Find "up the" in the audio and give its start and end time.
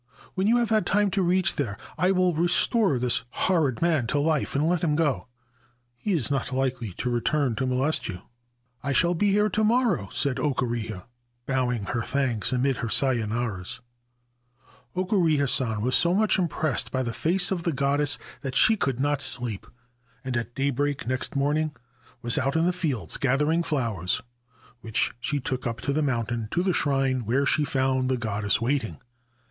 25.67-26.01